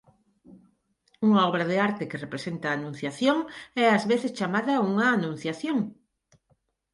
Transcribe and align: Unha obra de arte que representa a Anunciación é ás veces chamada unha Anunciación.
Unha 1.27 1.41
obra 1.49 1.65
de 1.71 1.77
arte 1.87 2.09
que 2.09 2.21
representa 2.25 2.65
a 2.69 2.77
Anunciación 2.79 3.37
é 3.83 3.85
ás 3.95 4.03
veces 4.11 4.35
chamada 4.39 4.83
unha 4.89 5.05
Anunciación. 5.17 5.77